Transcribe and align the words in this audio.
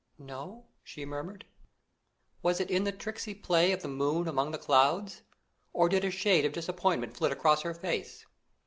"No?" 0.17 0.65
she 0.83 1.05
murmured. 1.05 1.45
Was 2.41 2.59
it 2.59 2.69
the 2.69 2.91
tricksy 2.91 3.35
play 3.35 3.71
of 3.71 3.83
the 3.83 3.87
moon 3.87 4.27
among 4.27 4.49
the 4.49 4.57
clouds, 4.57 5.21
or 5.73 5.89
did 5.89 6.03
a 6.03 6.09
shade 6.09 6.43
of 6.43 6.53
disappointment 6.53 7.15
flit 7.15 7.31
across 7.31 7.61
her 7.61 7.75
face? 7.75 8.25